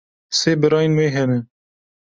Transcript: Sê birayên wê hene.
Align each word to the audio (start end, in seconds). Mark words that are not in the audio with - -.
Sê 0.39 0.51
birayên 0.61 0.93
wê 0.97 1.07
hene. 1.15 1.39